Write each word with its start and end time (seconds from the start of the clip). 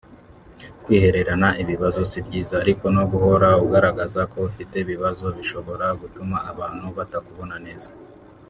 Kwihererana 0.83 1.49
ibibazo 1.61 1.99
si 2.11 2.19
byiza 2.27 2.53
ariko 2.63 2.85
no 2.95 3.03
guhora 3.11 3.49
ugaragaza 3.65 4.21
ko 4.31 4.37
ufite 4.49 4.75
ibibazo 4.79 5.25
bishobora 5.37 5.85
gutuma 6.01 6.37
abantu 6.51 6.85
batakubona 6.97 7.57
neza 7.65 7.89